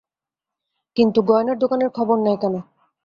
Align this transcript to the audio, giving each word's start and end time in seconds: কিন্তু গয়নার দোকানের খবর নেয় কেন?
কিন্তু 0.97 1.19
গয়নার 1.29 1.57
দোকানের 1.59 1.89
খবর 1.89 2.17
নেয় 2.19 2.39
কেন? 2.41 2.55